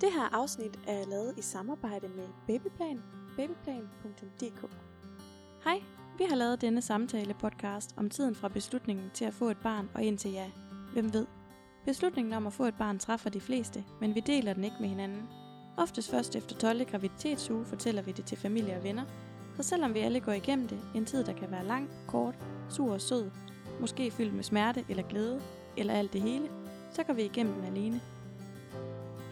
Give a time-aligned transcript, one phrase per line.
[0.00, 3.02] Det her afsnit er lavet i samarbejde med Babyplan,
[3.36, 4.70] babyplan.dk.
[5.64, 5.82] Hej,
[6.18, 9.90] vi har lavet denne samtale podcast om tiden fra beslutningen til at få et barn
[9.94, 10.50] og indtil ja.
[10.92, 11.26] Hvem ved?
[11.84, 14.88] Beslutningen om at få et barn træffer de fleste, men vi deler den ikke med
[14.88, 15.28] hinanden.
[15.76, 16.84] Oftest først efter 12.
[16.84, 19.04] graviditetsuge fortæller vi det til familie og venner,
[19.56, 22.38] så selvom vi alle går igennem det, en tid der kan være lang, kort,
[22.68, 23.30] sur og sød,
[23.80, 25.42] måske fyldt med smerte eller glæde,
[25.76, 26.48] eller alt det hele,
[26.90, 28.00] så går vi igennem den alene.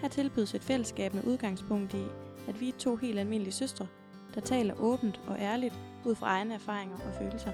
[0.05, 2.05] Her tilbydes et fællesskab med udgangspunkt i,
[2.49, 3.87] at vi er to helt almindelige søstre,
[4.35, 7.51] der taler åbent og ærligt ud fra egne erfaringer og følelser.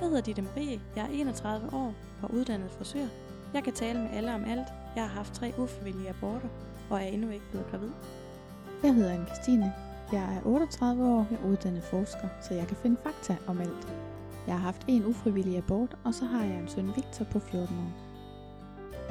[0.00, 3.06] Jeg hedder Ditte Marie, jeg er 31 år og uddannet frisør.
[3.54, 4.66] Jeg kan tale med alle om alt.
[4.96, 6.48] Jeg har haft tre ufrivillige aborter
[6.90, 7.90] og er endnu ikke blevet gravid.
[8.82, 9.72] Jeg hedder anne Christine.
[10.12, 13.88] Jeg er 38 år, jeg er uddannet forsker, så jeg kan finde fakta om alt.
[14.46, 17.76] Jeg har haft en ufrivillig abort, og så har jeg en søn Victor på 14
[17.78, 17.92] år.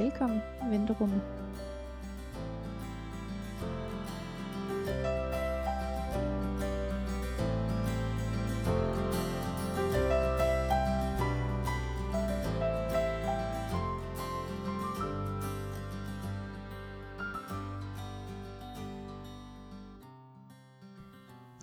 [0.03, 1.46] Velkommen i venterummet.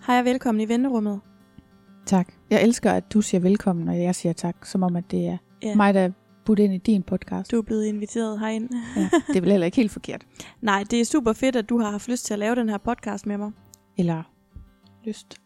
[0.07, 1.19] Hej og velkommen i venterummet.
[2.05, 2.27] Tak.
[2.49, 5.37] Jeg elsker, at du siger velkommen, og jeg siger tak, som om at det er
[5.63, 5.75] Ja.
[5.75, 6.11] mig, der er
[6.45, 7.51] budt ind i din podcast.
[7.51, 8.69] Du er blevet inviteret herind.
[8.95, 10.25] Ja, det er vel heller ikke helt forkert.
[10.61, 12.77] Nej, det er super fedt, at du har haft lyst til at lave den her
[12.77, 13.51] podcast med mig.
[13.97, 14.23] Eller
[15.05, 15.41] lyst.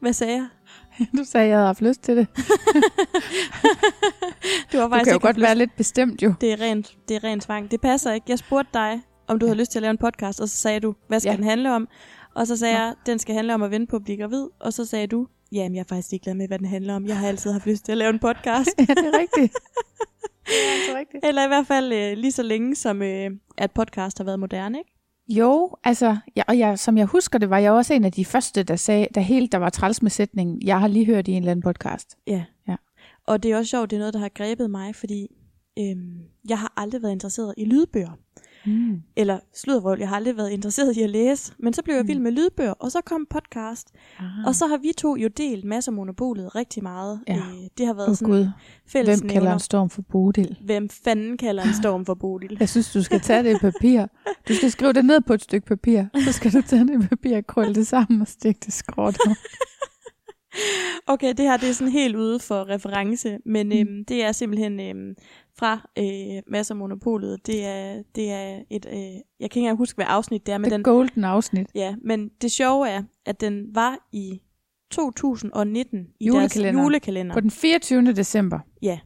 [0.00, 0.46] Hvad sagde jeg?
[1.18, 2.26] Du sagde, at jeg havde haft lyst til det.
[4.72, 5.42] Du har Du faktisk kan jo godt lyst.
[5.46, 6.34] være lidt bestemt jo.
[6.40, 7.70] Det er rent, det er rent tvang.
[7.70, 8.24] Det passer ikke.
[8.28, 9.50] Jeg spurgte dig, om du Ja.
[9.50, 11.36] havde lyst til at lave en podcast, og så sagde du, hvad skal Ja.
[11.36, 11.88] den handle om?
[12.34, 12.80] Og så sagde Nå.
[12.80, 14.48] jeg, den skal handle om at vente på at blive gravid.
[14.60, 17.06] Og så sagde du, jamen jeg er faktisk ikke glad med, hvad den handler om.
[17.06, 18.70] Jeg har altid haft lyst til at lave en podcast.
[18.78, 19.52] ja, det er rigtigt.
[20.46, 21.24] det er altså rigtigt.
[21.24, 24.78] Eller i hvert fald øh, lige så længe, som øh, at podcast har været moderne,
[24.78, 24.92] ikke?
[25.28, 28.24] Jo, altså, ja, og jeg, som jeg husker det, var jeg også en af de
[28.24, 31.30] første, der sagde, der helt der var træls med sætningen, jeg har lige hørt i
[31.30, 32.16] en eller anden podcast.
[32.26, 32.44] Ja.
[32.68, 32.76] Ja.
[33.26, 35.26] Og det er også sjovt, det er noget, der har grebet mig, fordi
[35.78, 38.18] øhm, jeg har aldrig været interesseret i lydbøger.
[38.66, 39.02] Mm.
[39.16, 41.52] Eller sluddervrøvl, jeg har aldrig været interesseret i at læse.
[41.58, 42.08] Men så blev jeg Mm.
[42.08, 43.88] vild med lydbøger, og så kom podcast.
[44.18, 44.24] Ah.
[44.46, 47.20] Og så har vi to jo delt masser af monopolet rigtig meget.
[47.28, 47.36] Ja.
[47.36, 48.46] Øh, det har været Åh sådan Gud,
[48.86, 50.56] fælles hvem kalder en storm for Bodil?
[50.64, 52.56] Hvem fanden kalder en storm for Bodil?
[52.60, 54.06] Jeg synes, du skal tage det i papir.
[54.48, 56.02] Du skal skrive det ned på et stykke papir.
[56.24, 59.18] Så skal du tage det i papir, krølle det sammen og stikke det skråt.
[61.06, 63.72] Okay, det her det er sådan helt ude for reference, men Mm.
[63.72, 65.14] øhm, det er simpelthen øhm,
[65.58, 67.46] fra øh, masser monopolet.
[67.46, 70.58] Det er, det er et, øh, jeg kan ikke engang huske, hvad afsnit det er,
[70.58, 71.66] men Det den, golden afsnit.
[71.74, 74.40] Ja, men det sjove er, at den var i
[74.90, 76.74] 2019 i Julekalenderen.
[76.76, 77.34] deres julekalender.
[77.34, 78.02] På den 24.
[78.12, 78.58] december.
[78.82, 78.98] Ja.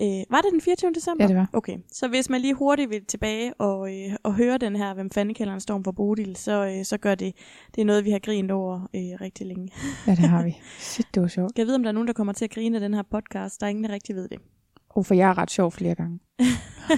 [0.00, 0.92] Øh, var det den 24.
[0.92, 1.24] december?
[1.24, 1.50] Ja, det var.
[1.52, 5.10] Okay, så hvis man lige hurtigt vil tilbage og, øh, og høre den her, hvem
[5.10, 7.32] fanden kalder en storm for Bodil, så, øh, så gør det,
[7.74, 9.68] det er noget, vi har grint over øh, rigtig længe.
[10.06, 10.56] Ja, det har vi.
[10.78, 11.58] Shit, det var sjovt.
[11.58, 13.60] Jeg ved, om der er nogen, der kommer til at grine af den her podcast.
[13.60, 14.38] Der er ingen, der rigtig ved det.
[14.96, 16.18] Oh, for jeg er ret sjov flere gange.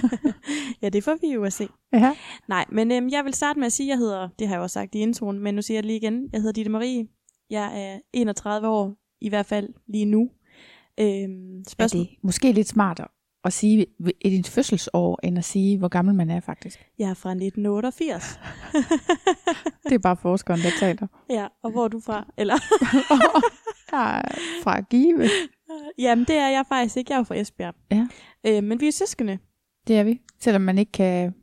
[0.81, 1.67] ja, det får vi jo at se.
[1.93, 2.15] Ja.
[2.47, 4.61] Nej, men øhm, jeg vil starte med at sige, at jeg hedder, det har jeg
[4.61, 7.07] også sagt i introen, men nu siger jeg det lige igen, jeg hedder Ditte Marie.
[7.49, 10.29] Jeg er 31 år, i hvert fald lige nu.
[10.99, 12.01] Øhm, Er spørgsmål?
[12.03, 13.07] det måske lidt smartere
[13.43, 13.85] at sige
[14.21, 16.85] i dit fødselsår, end at sige, hvor gammel man er faktisk?
[16.99, 18.39] Jeg er fra 1988.
[19.89, 21.07] Det er bare forskeren, der taler.
[21.29, 22.25] ja, og hvor er du fra?
[22.37, 22.55] Eller,
[23.91, 25.29] Jeg er fra Give.
[25.97, 27.11] Jamen, det er jeg faktisk ikke.
[27.11, 27.75] Jeg er jo fra Esbjerg.
[27.91, 28.07] Ja.
[28.47, 29.37] Øh, men vi er søskende.
[29.87, 30.21] Det er vi.
[30.39, 31.33] Selvom man ikke kan...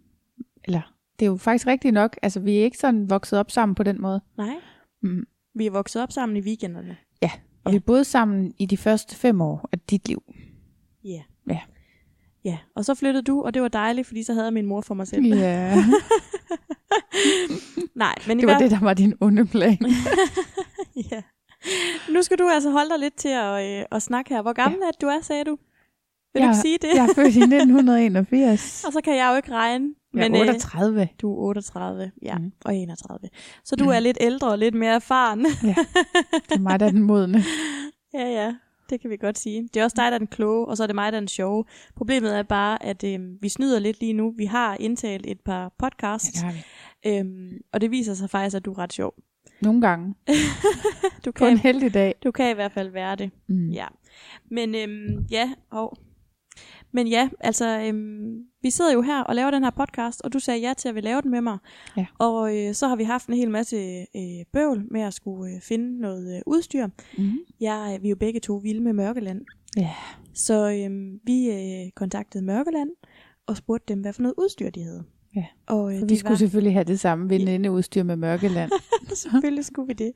[0.65, 2.17] Eller, det er jo faktisk rigtigt nok.
[2.23, 4.21] Altså, vi er ikke sådan vokset op sammen på den måde.
[4.37, 4.57] Nej.
[5.03, 5.27] Mm.
[5.55, 6.97] Vi er vokset op sammen i weekenderne.
[7.65, 10.23] Og vi boede sammen i de første fem år af dit liv.
[11.05, 11.23] Ja.
[11.49, 11.61] Ja.
[12.45, 14.81] Ja, og så flyttede du, og det var dejligt, fordi så havde jeg min mor
[14.81, 15.25] for mig selv.
[15.27, 15.75] Ja,
[17.95, 19.79] Nej, men i det var hvert det, der var din onde plan.
[21.11, 21.23] ja.
[22.13, 24.43] Nu skal du altså holde dig lidt til at, øh, at snakke her.
[24.43, 24.87] Hvor gammel ja.
[24.89, 25.57] er du er, sagde du?
[26.35, 26.89] Vil du Jeg- ikke sige det?
[26.95, 28.85] Jeg er født i 1981.
[28.87, 29.95] Og så kan jeg jo ikke regne.
[30.15, 31.09] Jeg men, er øh, 38.
[31.23, 32.53] du er 38, ja, Mm.
[32.65, 33.29] og 31.
[33.65, 35.45] Så du er lidt ældre og lidt mere erfaren.
[35.45, 35.77] Det
[36.51, 37.39] er mig, der er den modne.
[38.15, 38.55] ja, ja,
[38.91, 39.69] det kan vi godt sige.
[39.75, 41.21] Det er også dig, der er den kloge, og så er det mig, der er
[41.21, 41.65] den sjove.
[41.97, 44.35] Problemet er bare, at øh, vi snyder lidt lige nu.
[44.37, 46.59] Vi har indtalt et par Ja, podcasts, det har vi.
[47.05, 49.15] ja, øhm, og det viser sig faktisk, at du er ret sjov.
[49.65, 50.15] Nogle gange.
[51.25, 52.15] Du På en kan, heldig dag.
[52.25, 53.31] du kan i hvert fald være det.
[53.49, 53.71] Mm.
[53.71, 53.87] Ja.
[54.51, 55.97] Men øhm, ja, og
[56.93, 60.39] men ja, altså øhm, vi sidder jo her og laver den her podcast, og du
[60.39, 61.59] sagde ja til at vil lave den med mig.
[61.97, 62.07] Ja.
[62.19, 63.77] Og øh, så har vi haft en hel masse
[64.17, 66.87] øh, bøvl med at skulle øh, finde noget øh, udstyr.
[67.19, 67.33] Mm.
[67.61, 69.41] Jeg, vi er jo begge to vilde med Mørkeland.
[69.77, 69.91] Ja.
[70.35, 72.91] Så øhm, vi øh, kontaktede Mørkeland
[73.47, 75.05] og spurgte dem, hvad for noget udstyr de havde.
[75.37, 78.71] Ja, Og øh, For vi skulle var, selvfølgelig have det samme venindeudstyr med Mørkeland.
[79.23, 80.13] selvfølgelig skulle vi det.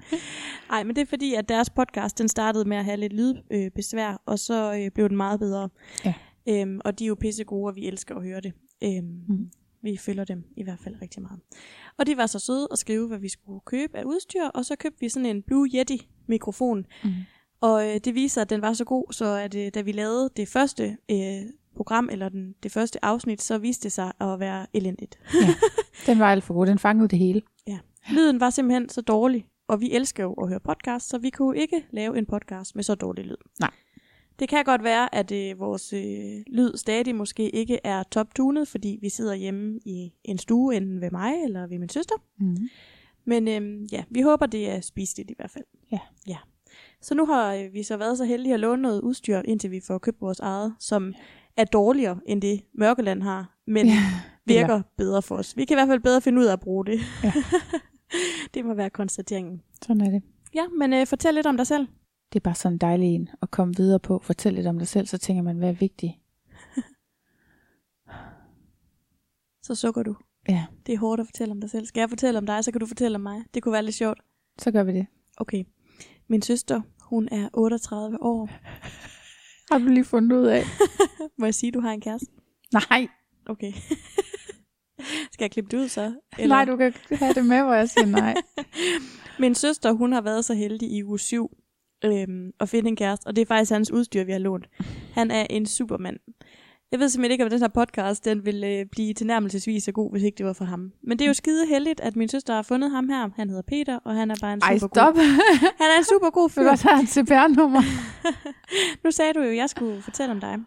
[0.69, 3.65] Nej, men det er fordi, at deres podcast, den startede med at have lidt lydbesvær,
[3.65, 5.69] øh, besvær, og så øh, blev den meget bedre.
[6.05, 6.15] Ja.
[6.49, 8.53] Øhm, og de er jo pisse gode, og vi elsker at høre det.
[8.85, 9.51] Øhm, Mm.
[9.83, 11.41] Vi følger dem i hvert fald rigtig meget.
[11.99, 14.77] Og de var så søde at skrive, hvad vi skulle købe af udstyr, og så
[14.77, 16.87] købte vi sådan en Blue Yeti mikrofon.
[17.05, 17.11] Mm.
[17.61, 20.31] Og øh, det viser, at den var så god, så at, øh, da vi lavede
[20.37, 21.43] det første øh,
[21.79, 25.19] program, eller den, det første afsnit, så viste det sig at være elendigt.
[26.07, 26.67] Den var alt for god.
[26.67, 27.43] Den fangede det hele.
[28.11, 31.59] Lyden var simpelthen så dårlig, og vi elsker jo at høre podcast, så vi kunne
[31.59, 33.37] ikke lave en podcast med så dårlig lyd.
[33.61, 33.71] Nej.
[34.39, 38.99] Det kan godt være, at øh, vores øh, lyd stadig måske ikke er top-tunet, fordi
[39.01, 42.15] vi sidder hjemme i en stue, enten ved mig eller ved min søster.
[42.39, 42.69] Mm.
[43.25, 45.65] Men øh, ja, vi håber, det er spiseligt i hvert fald.
[45.93, 45.99] Ja.
[46.27, 46.37] ja.
[47.01, 49.81] Så nu har øh, vi så været så heldige at låne noget udstyr, indtil vi
[49.87, 51.15] får købt vores eget, som
[51.59, 53.93] er dårligere end det Mørkeland har, men Ja,
[54.47, 55.57] virker eller- bedre for os.
[55.57, 57.01] Vi kan i hvert fald bedre finde ud af at bruge det.
[57.25, 57.33] Ja.
[58.55, 59.63] det må være konstateringen.
[59.83, 60.23] Sådan er det.
[60.55, 61.87] Ja, men øh, fortæl lidt om dig selv.
[62.33, 64.21] Det er bare sådan en dejlig en at komme videre på.
[64.25, 66.13] Fortæl lidt om dig selv, så tænker man, hvad er vigtigt?
[69.63, 70.17] Så sukker du.
[70.49, 71.87] Ja, Det er hårdt at fortælle om dig selv.
[71.87, 73.43] Skal jeg fortælle om dig, så kan du fortælle om mig.
[73.55, 74.21] Det kunne være lidt sjovt.
[74.59, 75.07] så gør vi det.
[75.37, 75.65] Okay.
[76.29, 78.49] Min søster, hun er 38 år.
[79.71, 80.65] Har du lige fundet ud af?
[81.39, 82.27] Må jeg sige, du har en kæreste?
[82.73, 83.09] Nej,
[83.49, 83.73] Okay.
[85.33, 86.13] Skal jeg klippe det ud så?
[86.39, 86.57] Eller?
[86.57, 88.35] nej, du kan have det med, hvor jeg siger nej.
[89.41, 91.51] Min søster, hun har været så heldig i uge 7
[92.05, 94.69] øhm, at finde en kæreste, og det er faktisk hans udstyr, vi har lånt.
[95.13, 96.17] Han er en supermand.
[96.93, 100.11] Jeg ved simpelthen ikke, om den her podcast den vil øh, blive tilnærmelsesvis så god,
[100.11, 100.93] hvis ikke det var for ham.
[101.03, 103.29] Men det er jo skide heldigt, at min søster har fundet ham her.
[103.37, 105.15] Han hedder Peter, og han er bare en Ej, super stop.
[105.15, 105.23] god.
[105.83, 106.69] Han er en super god fyr.
[106.71, 107.83] også have et CPR-nummer?
[109.05, 110.59] nu sagde du jo, at jeg skulle fortælle om dig.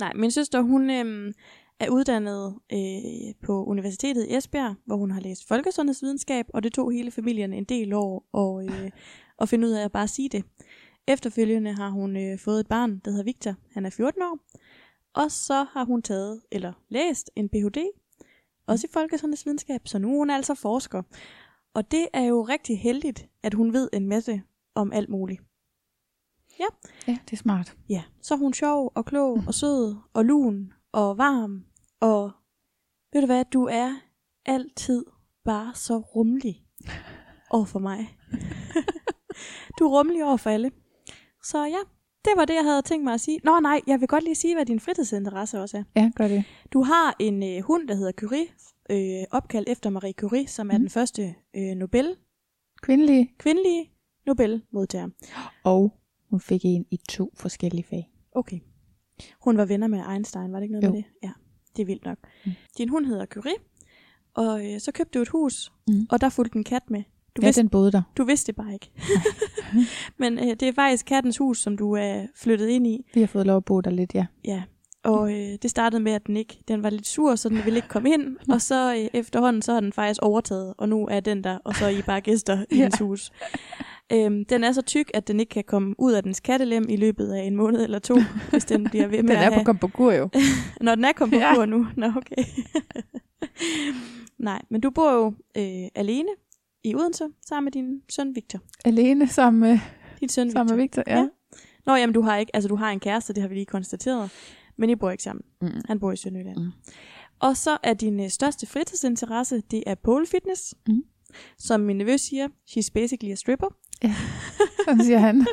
[0.00, 1.32] Nej, min søster, hun øhm,
[1.80, 6.92] er uddannet øh, på Universitetet i Esbjerg, hvor hun har læst folkesundhedsvidenskab, og det tog
[6.92, 8.90] hele familien en del år at, øh,
[9.40, 10.44] at finde ud af at bare sige det.
[11.08, 13.54] Efterfølgende har hun øh, fået et barn, der hedder Victor.
[13.74, 14.38] Han er 14 år.
[15.14, 17.78] Og så har hun taget, eller læst, en Ph.D.,
[18.66, 21.02] også i folkesundhedsvidenskab, så nu er hun altså forsker.
[21.74, 24.42] Og det er jo rigtig heldigt, at hun ved en masse
[24.74, 25.42] om alt muligt.
[26.58, 26.66] Ja,
[27.06, 27.76] det er smart.
[27.88, 31.64] Ja, så er hun sjov og klog og sød og lun og varm.
[32.00, 32.30] Og
[33.12, 33.96] ved du hvad, du er
[34.46, 35.04] altid
[35.44, 36.66] bare så rummelig
[37.50, 38.18] over for mig.
[39.78, 40.70] du er rummelig over for alle.
[41.42, 41.78] Så ja,
[42.24, 43.40] det var det, jeg havde tænkt mig at sige.
[43.44, 45.82] Nå nej, jeg vil godt lige sige, hvad din fritidsinteresse også er.
[45.96, 46.44] Ja, gør det.
[46.72, 48.46] Du har en øh, hund, der hedder Curie,
[48.90, 50.80] øh, opkaldt efter Marie Curie, som er Mhm.
[50.82, 52.16] den første øh, Nobel,
[52.82, 53.30] Kvindelige.
[53.38, 53.90] kvindelige
[54.26, 55.08] Nobelmodtager.
[55.64, 55.92] Og
[56.30, 58.10] hun fik en i to forskellige fag.
[58.34, 58.58] Okay.
[59.40, 60.90] Hun var venner med Einstein, var det ikke noget Jo.
[60.92, 61.04] med det?
[61.22, 61.30] Ja,
[61.76, 62.18] det er vildt nok.
[62.22, 62.50] Mm.
[62.50, 62.52] Mm.
[62.78, 63.54] Din hund hedder Curie,
[64.34, 66.06] og øh, så købte du et hus, Mm.
[66.10, 67.02] og der fulgte en kat med.
[67.36, 68.02] Du, Ja, vidste, den boede der.
[68.16, 68.90] du vidste det bare ikke.
[70.18, 73.06] Men øh, det er faktisk kattens hus, som du er flyttet ind i.
[73.14, 74.26] Vi har fået lov at bo der lidt, ja.
[74.44, 74.62] Ja.
[75.04, 77.76] Og øh, det startede med, at den ikke, den var lidt sur, så den ville
[77.76, 78.36] ikke komme ind.
[78.54, 81.74] Og så øh, efterhånden, så har den faktisk overtaget, og nu er den der, og
[81.76, 82.76] så er I bare gæster i Ja.
[82.76, 83.30] hendes hus.
[84.12, 86.96] Øhm, den er så tyk, at den ikke kan komme ud af dens kattelem i
[86.96, 88.16] løbet af en måned eller to,
[88.50, 89.78] hvis den bliver ved med Den at er på have...
[89.78, 90.28] på kur jo.
[90.80, 91.64] Når den er på Ja.
[91.66, 91.86] nu.
[91.96, 92.44] Nå, okay.
[94.38, 95.26] Nej, men du bor jo
[95.56, 96.28] øh, alene
[96.84, 98.60] i Odense, sammen med din søn Victor.
[98.84, 99.78] Alene sammen med,
[100.20, 101.00] Din søn sammen med Victor.
[101.00, 101.20] Victor, ja.
[101.20, 101.28] Ja.
[101.86, 104.30] Nå, jamen du har ikke, altså du har en kæreste, det har vi lige konstateret,
[104.76, 105.42] men I bor ikke sammen.
[105.62, 105.68] Mm.
[105.88, 106.58] Han bor i Sønderjylland.
[106.58, 106.64] Mm.
[106.64, 106.72] Mm.
[107.40, 110.74] Og så er din øh, største fritidsinteresse, det er pole fitness.
[110.88, 111.02] Mm.
[111.58, 113.66] Som min nevø siger, she's basically a stripper.
[114.84, 115.40] Sådan siger han.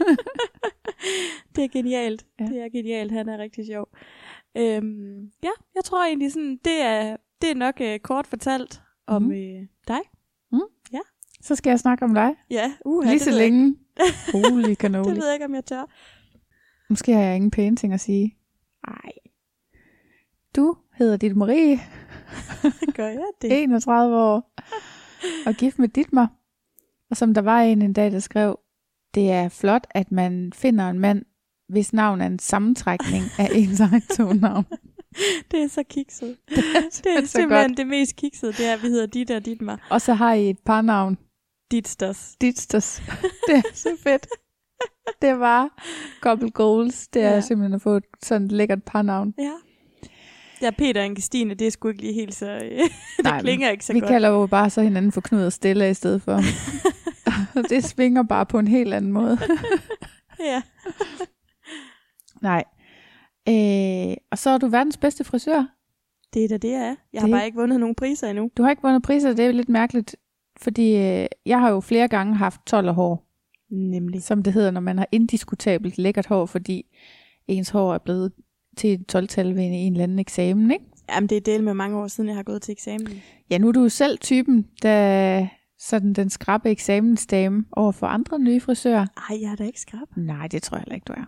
[1.56, 2.26] Det er genialt.
[2.40, 2.44] Ja.
[2.46, 2.50] Ja.
[2.50, 3.12] Det er genialt.
[3.12, 3.88] Han er rigtig sjov.
[4.58, 9.22] Øhm, ja, jeg tror egentlig sådan, det er, det er nok øh, kort fortalt om
[9.22, 9.32] Mhm.
[9.32, 10.00] øh, dig.
[11.42, 12.36] Så skal jeg snakke om dig.
[12.52, 13.76] Ja, uh, Lige så længe.
[14.34, 15.10] Holy Det cannoli.
[15.10, 15.84] ved jeg ikke, om jeg tør.
[16.90, 18.38] Måske har jeg ingen pæne ting at sige.
[18.88, 19.12] Nej,
[20.56, 21.80] Du hedder dit Marie,
[22.98, 23.64] gør jeg det?
[23.64, 24.54] 31 år,
[25.46, 26.32] og gift med Ditmar.
[27.10, 28.60] Og som der var en en dag, der skrev,
[29.16, 31.26] det er flot, at man finder en mand,
[31.70, 34.66] hvis navn er en sammentrækning af ens egen to navn.
[35.52, 36.38] Det er så kikset.
[36.50, 37.78] Det er, Det er så simpelthen godt.
[37.78, 39.78] det mest kiksede, det er, at vi hedder dit og dit mig.
[39.90, 41.18] Og så har I et par navn.
[41.72, 42.36] Dit stas.
[42.42, 43.02] Ditsters.
[43.48, 44.28] Det er så fedt.
[45.22, 45.84] Det var
[46.22, 47.08] couple goals.
[47.08, 47.42] Det er Ja.
[47.42, 49.34] simpelthen at få sådan et lækkert par navn.
[49.40, 49.52] Ja.
[50.62, 52.46] Ja, Peter og Christine, det er sgu ikke lige helt så...
[53.18, 54.10] Det Nej, klinger ikke så Vi godt.
[54.10, 56.40] kalder jo bare så hinanden for Knud og Stella i stedet for.
[57.70, 59.38] Det svinger bare på en helt anden måde.
[60.40, 60.62] Ja.
[62.42, 62.64] Nej.
[63.50, 65.64] Øh, og så er du verdens bedste frisør.
[66.34, 66.96] Det er da det, jeg er.
[67.14, 68.50] Jeg har Det- bare ikke vundet nogen priser endnu.
[68.58, 70.16] Du har ikke vundet priser, det er jo lidt mærkeligt,
[70.62, 73.26] fordi øh, jeg har jo flere gange haft 12 hår,
[73.70, 74.24] Nemlig.
[74.24, 76.86] som det hedder, når man har indiskutabelt lækkert hår, fordi
[77.48, 78.32] ens hår er blevet
[78.78, 80.86] til et 12-tal ved en, en eller anden eksamen, ikke?
[81.10, 83.08] Jamen, det er del med mange år siden, jeg har gået til eksamen.
[83.50, 85.48] Ja, nu er du jo selv typen, der
[85.80, 89.06] sådan den skrappe eksamensdame over for andre nye frisører.
[89.30, 90.08] Ej, jeg er da ikke skrab.
[90.18, 91.26] Nej, det tror jeg heller ikke, du er.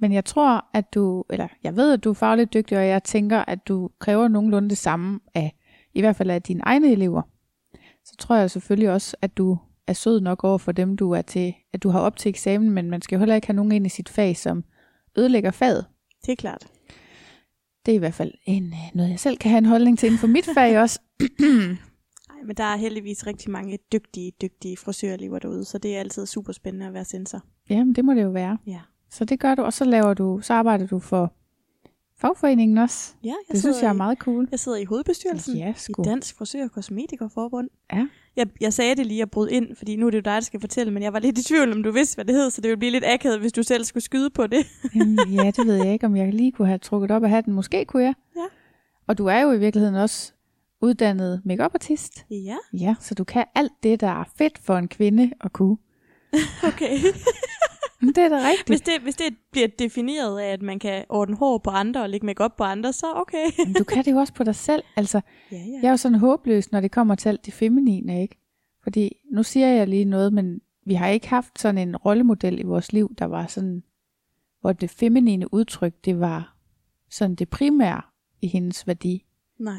[0.00, 3.04] Men jeg tror, at du, eller jeg ved, at du er fagligt dygtig, og jeg
[3.04, 5.52] tænker, at du kræver nogenlunde det samme af,
[5.94, 7.22] i hvert fald af dine egne elever.
[8.04, 11.22] Så tror jeg selvfølgelig også, at du er sød nok over for dem, du er
[11.22, 13.72] til, at du har op til eksamen, men man skal jo heller ikke have nogen
[13.72, 14.64] ind i sit fag, som
[15.18, 15.86] ødelægger faget.
[16.26, 16.66] Det er klart.
[17.86, 20.06] Det er i hvert fald en, øh, noget, jeg selv kan have en holdning til
[20.06, 21.00] inden for mit fag også.
[22.30, 26.26] Ej, men der er heldigvis rigtig mange dygtige, dygtige frisørelever derude, så det er altid
[26.26, 27.40] super spændende at være sensor.
[27.70, 28.58] Jamen, det må det jo være.
[28.66, 28.80] Ja.
[29.10, 31.32] Så det gør du, og så laver du, så arbejder du for
[32.22, 33.12] fagforeningen også.
[33.24, 34.48] Ja, jeg Det synes jeg er i- meget cool.
[34.50, 35.92] Jeg sidder i hovedbestyrelsen Ja, i.
[36.04, 37.68] Dansk Frisør- og Kosmetikerforbund.
[37.92, 38.06] Ja.
[38.36, 40.40] Jeg, jeg sagde det lige at bryde ind, fordi nu er det jo dig, der
[40.40, 42.60] skal fortælle, men jeg var lidt i tvivl, om du vidste, hvad det hed, så
[42.60, 44.66] det ville blive lidt akavet, hvis du selv skulle skyde på det.
[44.94, 47.52] Jamen, ja, det ved jeg ikke, om jeg lige kunne have trukket op af hatten.
[47.54, 48.14] Måske kunne jeg.
[48.36, 48.44] Ja.
[49.06, 50.32] Og du er jo i virkeligheden også
[50.82, 52.26] uddannet makeup artist.
[52.30, 55.76] Ja, Ja, så du kan alt det, der er fedt for en kvinde at kunne.
[56.68, 56.98] okay.
[58.02, 58.68] Men det er da rigtigt.
[58.68, 62.10] hvis, det, hvis det bliver defineret af, at man kan ordne hår på andre og
[62.10, 63.46] lægge makeup på andre, så okay.
[63.66, 64.82] Men du kan det jo også på dig selv.
[64.96, 65.20] Altså,
[65.52, 65.62] Ja, ja.
[65.82, 68.38] jeg er jo sådan håbløs, når det kommer til alt det feminine, ikke?
[68.82, 72.62] Fordi nu siger jeg lige noget, men vi har ikke haft sådan en rollemodel i
[72.62, 73.82] vores liv, der var sådan,
[74.60, 76.56] hvor det feminine udtryk, det var
[77.10, 78.02] sådan det primære
[78.42, 79.24] i hendes værdi
[79.58, 79.78] Nej,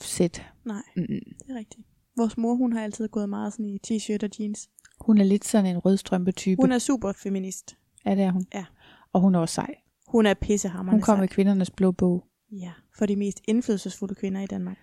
[0.00, 0.46] sæt.
[0.64, 1.06] nej, Mm.
[1.06, 1.86] det er rigtigt.
[2.16, 4.70] Vores mor, hun har altid gået meget sådan i t-shirt og jeans.
[5.06, 6.62] Hun er lidt sådan en rødstrømpe-type.
[6.62, 7.76] Hun er super feminist.
[8.06, 8.46] Ja, det er hun.
[8.54, 8.64] Ja.
[9.12, 9.74] Og hun er også sej.
[10.06, 11.24] Hun er pissehammerende Hun kom sej.
[11.24, 14.78] i kvindernes blå bog Ja, for de mest indflydelsesfulde kvinder i Danmark.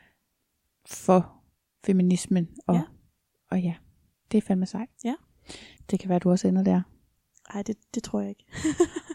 [0.87, 1.33] for
[1.85, 2.49] feminismen.
[2.67, 2.81] Og Ja.
[3.51, 3.73] og ja
[4.31, 4.89] det er fandme sejt.
[5.03, 5.15] Ja.
[5.91, 6.81] Det kan være, du også ender der.
[7.53, 8.45] Ej, det, det tror jeg ikke.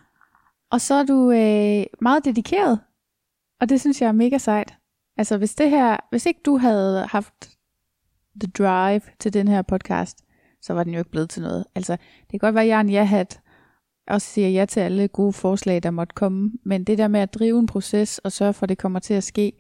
[0.73, 2.81] Og så er du øh, meget dedikeret.
[3.61, 4.75] Og det synes jeg er mega sejt.
[5.17, 7.51] Altså hvis det her, hvis ikke du havde haft
[8.41, 10.25] the drive til den her podcast,
[10.67, 11.65] så var den jo ikke blevet til noget.
[11.75, 13.41] Altså det kan godt være, at jeg er en ja-hat,
[14.09, 16.53] og siger ja til alle gode forslag, der måtte komme.
[16.65, 19.15] Men det der med at drive en proces og sørge for, at det kommer til
[19.15, 19.53] at ske,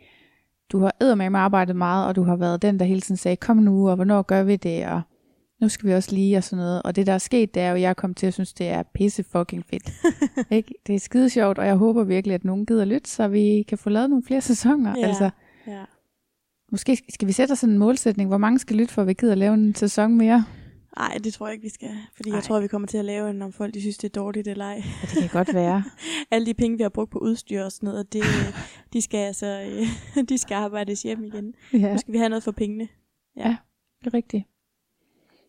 [0.72, 3.56] du har eddermame arbejdet meget, og du har været den, der hele tiden sagde, kom
[3.56, 5.00] nu, og hvornår gør vi det, og
[5.60, 6.82] nu skal vi også lige, og sådan noget.
[6.82, 8.68] Og det, der er sket, det er jo, at jeg kommet til at synes, det
[8.68, 9.90] er pisse fucking fedt.
[10.50, 10.74] ikke?
[10.86, 13.78] Det er skide sjovt, og jeg håber virkelig, at nogen gider lytte, så vi kan
[13.78, 14.94] få lavet nogle flere sæsoner.
[14.98, 15.06] Ja.
[15.06, 15.30] Altså,
[15.66, 15.84] Ja.
[16.72, 19.34] måske skal vi sætte os en målsætning, hvor mange skal lytte, for at vi gider
[19.34, 20.44] lave en sæson mere.
[20.96, 21.90] Ej, det tror jeg ikke, vi skal.
[22.16, 22.34] Fordi Ej.
[22.36, 24.48] jeg tror, vi kommer til at lave en, om folk de synes, det er dårligt
[24.48, 24.72] eller ej.
[25.02, 25.84] Ja, det kan godt være.
[26.30, 28.22] Alle de penge, vi har brugt på udstyr og sådan noget, det,
[28.92, 29.64] de skal altså
[30.28, 31.54] de skal arbejdes hjem igen.
[31.72, 32.88] ja, Nu skal vi have noget for pengene.
[33.36, 34.44] det er rigtigt.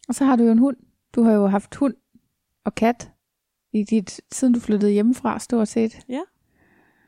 [0.07, 0.77] Og så har du jo en hund.
[1.15, 1.93] Du har jo haft hund
[2.65, 3.11] og kat
[3.73, 6.05] i dit, siden du flyttede hjemmefra, stort set.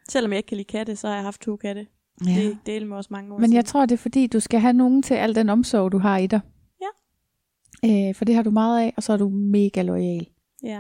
[0.10, 1.88] Selvom jeg ikke kan lide katte, så har jeg haft to katte.
[2.26, 2.32] Ja.
[2.32, 3.56] Det er del med også mange år Men siden.
[3.56, 6.18] jeg tror, det er fordi, du skal have nogen til al den omsorg, du har
[6.18, 6.40] i dig.
[7.86, 10.28] Øh, for det har du meget af, og så er du mega lojal.
[10.64, 10.80] Ja.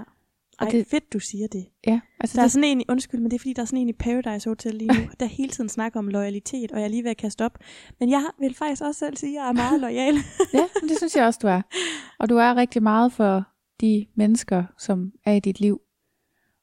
[0.59, 0.87] Og Ej, det- det...
[0.87, 1.65] fedt, du siger det.
[1.87, 3.79] Ja, altså Der er det, sådan en, undskyld, men det er fordi, der er sådan
[3.79, 6.89] en i Paradise Hotel lige nu, der hele tiden snakker om loyalitet, og jeg er
[6.89, 7.57] lige ved at kaste op.
[7.99, 10.13] Men jeg vil faktisk også selv sige, at jeg er meget lojal.
[10.53, 11.61] ja, men det synes jeg også, du er.
[12.19, 13.43] Og du er rigtig meget for
[13.81, 15.81] de mennesker, som er i dit liv.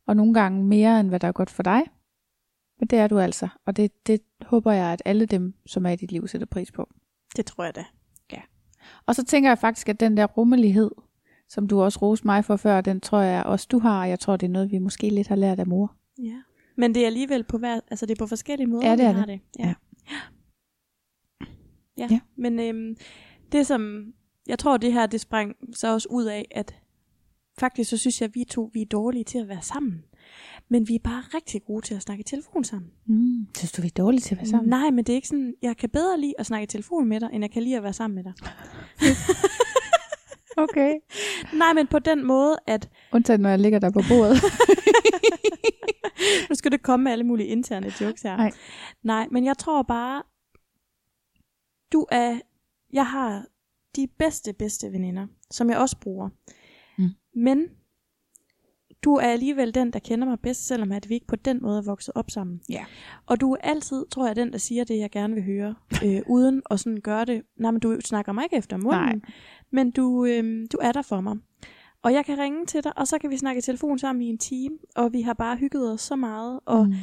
[0.07, 1.83] Og nogle gange mere, end hvad der er godt for dig.
[2.81, 3.49] Men det er du altså.
[3.67, 6.73] Og det, det håber jeg, at alle dem, som er i dit liv, sætter pris
[6.73, 6.89] på.
[7.37, 7.85] det tror jeg da.
[9.07, 10.91] Og så tænker jeg faktisk, at den der rummelighed,
[11.49, 14.01] som du også roste mig for før, den tror jeg også, du har.
[14.01, 15.95] Og jeg tror, det er noget, vi måske lidt har lært af mor.
[16.23, 16.43] Ja.
[16.77, 19.05] Men det er alligevel på hver, altså det er på forskellige måder, Ja, det vi
[19.05, 19.41] er har det.
[19.59, 19.65] Ja.
[19.67, 19.75] Ja.
[21.99, 22.09] ja.
[22.11, 22.21] Ja.
[22.37, 22.97] Men øhm,
[23.53, 24.13] det som,
[24.47, 26.75] jeg tror det her, det sprang så også ud af, at
[27.59, 30.05] faktisk så synes jeg, at vi to, vi er dårlige til at være sammen.
[30.69, 32.91] Men vi er bare rigtig gode til at snakke i telefon sammen.
[33.07, 33.47] Mm.
[33.57, 34.69] Synes du, vi er dårlige til at være sammen?
[34.69, 37.21] Nej, men det er ikke sådan, jeg kan bedre lide at snakke i telefon med
[37.21, 38.33] dig, end jeg kan lide at være sammen med dig.
[40.57, 40.95] Okay.
[41.55, 44.37] Nej, men på den måde, at Undtagen, når jeg ligger der på bordet.
[46.49, 48.37] nu skal det komme med alle mulige interne jokes her.
[48.37, 48.53] Nej.
[49.03, 50.23] Nej, men jeg tror bare,
[51.93, 52.41] du er,
[52.93, 53.45] jeg har
[53.97, 56.29] de bedste, bedste veninder, som jeg også bruger.
[56.99, 57.09] Mm.
[57.35, 57.69] Men
[59.07, 61.79] du er alligevel den, der kender mig bedst, selvom at vi ikke på den måde
[61.79, 62.61] er vokset op sammen.
[62.69, 62.85] Ja.
[63.27, 66.23] Og du er altid, tror jeg, den, der siger det, jeg gerne vil høre, øh,
[66.27, 67.43] uden at sådan gøre det.
[67.57, 69.21] Nej, men du snakker mig ikke efter munden, Nej.
[69.73, 71.37] men du, øh, du er der for mig.
[72.03, 74.27] Og jeg kan ringe til dig, og så kan vi snakke i telefon sammen i
[74.29, 76.61] en time, og vi har bare hygget os så meget.
[76.67, 76.95] Og Mm.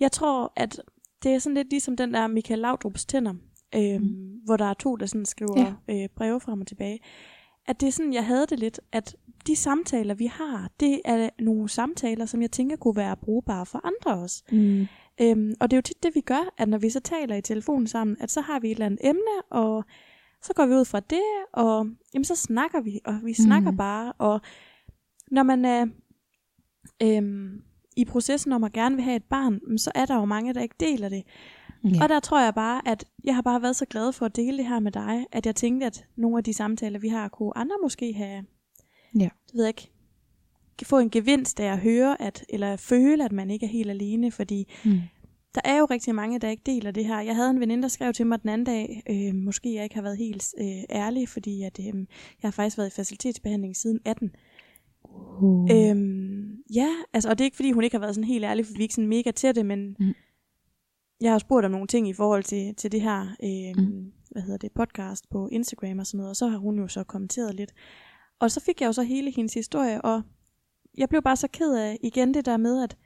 [0.00, 0.80] jeg tror, at
[1.22, 3.34] det er sådan lidt ligesom den der Michael Laudrup's tænder,
[3.74, 4.40] øh, mm.
[4.44, 6.02] hvor der er to, der sådan skriver ja.
[6.02, 6.98] øh, breve frem og tilbage.
[7.70, 11.30] At det er sådan, jeg havde det lidt, at de samtaler, vi har, det er
[11.38, 14.42] nogle samtaler, som jeg tænker kunne være brugbare for andre også.
[14.52, 14.86] Mm.
[15.20, 17.42] Øhm, og det er jo tit det, vi gør, at når vi så taler i
[17.42, 19.84] telefonen sammen, at så har vi et eller andet emne, og
[20.42, 21.22] så går vi ud fra det,
[21.52, 23.76] og jamen, så snakker vi, og vi snakker Mm.
[23.76, 24.12] bare.
[24.18, 24.40] Og
[25.30, 25.86] når man er
[27.02, 27.62] øhm,
[27.96, 30.60] i processen om at gerne vil have et barn, så er der jo mange, der
[30.60, 31.22] ikke deler det.
[31.84, 32.02] Ja.
[32.02, 34.58] Og der tror jeg bare, at jeg har bare været så glad for at dele
[34.58, 37.58] det her med dig, at jeg tænkte, at nogle af de samtaler, vi har, kunne
[37.58, 38.44] andre måske have,
[39.18, 39.28] Ja.
[39.46, 39.90] det ved jeg ikke,
[40.86, 44.30] få en gevinst af at høre, at, eller føle, at man ikke er helt alene,
[44.30, 44.98] fordi Mm.
[45.54, 47.20] der er jo rigtig mange, der ikke deler det her.
[47.20, 49.94] Jeg havde en veninde, der skrev til mig den anden dag, øh, måske jeg ikke
[49.94, 51.94] har været helt øh, ærlig, fordi at, øh, jeg
[52.42, 54.30] har faktisk været i facilitetsbehandling siden 18.
[55.04, 55.68] Uh.
[55.72, 58.66] Øhm, ja, altså, og det er ikke fordi, hun ikke har været sådan helt ærlig,
[58.66, 60.12] for vi er ikke sådan mega til det, men Mm.
[61.20, 64.12] Jeg har spurgt om nogle ting i forhold til, til det her, øh, Mm.
[64.30, 67.04] hvad hedder det, podcast på Instagram og sådan noget, og så har hun jo så
[67.04, 67.72] kommenteret lidt.
[68.38, 70.22] Og så fik jeg jo så hele hendes historie, og
[70.98, 72.96] jeg blev bare så ked af igen det der med, at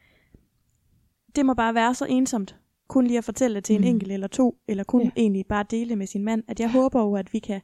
[1.36, 2.56] det må bare være så ensomt,
[2.88, 3.86] kun lige at fortælle det til en Mm.
[3.86, 5.10] enkelt eller to, eller kun Ja.
[5.16, 7.60] egentlig bare dele med sin mand, at jeg håber jo, at vi kan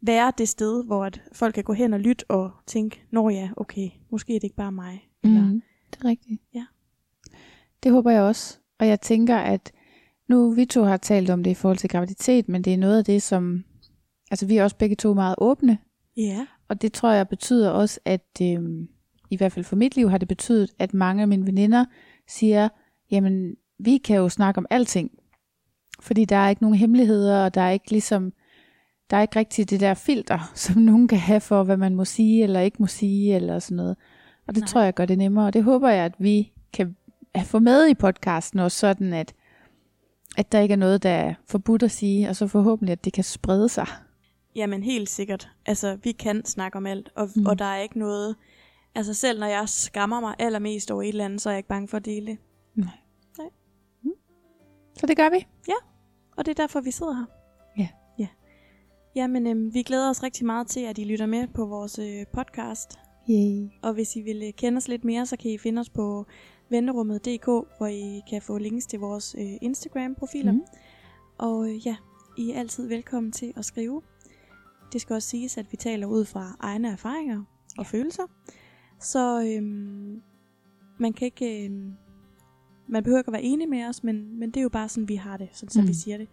[0.00, 3.50] være det sted, hvor at folk kan gå hen og lytte og tænke, nå ja,
[3.56, 5.08] okay, måske er det ikke bare mig.
[5.24, 6.42] Eller, Mm, det er rigtigt.
[6.54, 6.64] Ja.
[7.82, 8.58] Det håber jeg også.
[8.78, 9.72] Og jeg tænker, at
[10.28, 12.98] nu vi to har talt om det i forhold til graviditet, men det er noget
[12.98, 13.64] af det, som...
[14.30, 15.78] Altså vi er også begge to meget åbne,
[16.18, 18.60] Ja, og det tror jeg betyder også, at øh,
[19.30, 21.84] i hvert fald for mit liv har det betydet, at mange af mine veninder
[22.28, 22.68] siger,
[23.10, 25.10] jamen vi kan jo snakke om alting.
[26.00, 28.32] Fordi der er ikke nogen hemmeligheder, og der er ikke ligesom,
[29.10, 32.04] der er ikke rigtig det der filter, som nogen kan have for, hvad man må
[32.04, 33.96] sige eller ikke må sige, eller sådan noget.
[34.46, 34.60] Og det Nej.
[34.60, 34.66] Nej.
[34.66, 36.96] tror jeg gør det nemmere, og det håber jeg, at vi kan
[37.44, 39.34] få med i podcasten også, sådan at,
[40.38, 43.12] at der ikke er noget, der er forbudt at sige, og så forhåbentlig, at det
[43.12, 43.86] kan sprede sig.
[44.56, 45.48] Jamen helt sikkert.
[45.66, 47.40] Altså, vi kan snakke om alt, og, Mm.
[47.40, 47.46] mm.
[47.46, 48.36] og der er ikke noget...
[48.94, 51.68] Altså selv når jeg skammer mig allermest over et eller andet, så er jeg ikke
[51.68, 52.38] bange for at dele det.
[54.98, 55.46] Så det gør vi.
[56.36, 57.24] Og det er derfor, vi sidder her.
[57.78, 57.88] Ja.
[58.18, 58.26] Ja.
[59.16, 62.26] Jamen, øhm, vi glæder os rigtig meget til, at I lytter med på vores øh,
[62.32, 62.98] podcast.
[63.30, 63.68] Yay.
[63.82, 66.26] Og hvis I vil øh, kende os lidt mere, så kan I finde os på
[66.70, 70.52] venterummet.dk, hvor I kan få links til vores øh, Instagram-profiler.
[70.52, 70.62] Mm.
[71.38, 71.96] Og øh, ja,
[72.38, 74.02] I er altid velkommen til at skrive.
[74.92, 77.42] Det skal også siges, at vi taler ud fra egne erfaringer
[77.78, 78.22] og følelser.
[79.00, 80.22] Så øhm,
[80.98, 81.64] man kan ikke...
[81.64, 81.92] Øhm,
[82.90, 85.08] man behøver ikke at være enig med os, men, men det er jo bare sådan,
[85.08, 85.88] vi har det, sådan som mm.
[85.88, 86.28] vi siger det.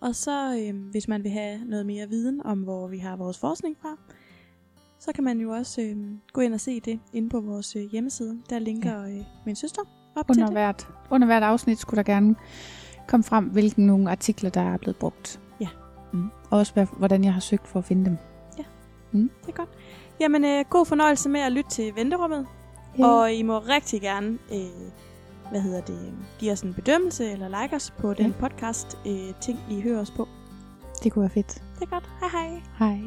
[0.00, 3.38] Og så, øhm, hvis man vil have noget mere viden om, hvor vi har vores
[3.38, 3.98] forskning fra,
[5.04, 7.82] så kan man jo også øhm, gå ind og se det inde på vores øh,
[7.82, 8.38] hjemmeside.
[8.50, 9.10] Der linker ja.
[9.18, 9.82] øh, min søster
[10.16, 10.54] op til Under det.
[10.54, 12.34] hvert, under hvert afsnit skulle der gerne
[13.08, 15.40] komme frem, hvilke nogle artikler, der er blevet brugt.
[15.60, 15.68] Ja.
[16.12, 16.30] Mm.
[16.50, 18.16] Og også hvordan jeg har søgt for at finde dem.
[19.12, 19.68] Det er godt.
[20.20, 22.46] Jamen, øh, god fornøjelse med at lytte til Venterummet.
[23.00, 23.10] Yeah.
[23.10, 24.90] Og I må rigtig gerne, øh,
[25.50, 28.32] hvad hedder det, give os en bedømmelse eller like os på den Ja.
[28.48, 30.28] podcast, øh, ting I hører os på.
[31.02, 31.62] det kunne være fedt.
[31.74, 32.10] Det er godt.
[32.20, 32.62] Hej hej.
[32.78, 33.00] Hej.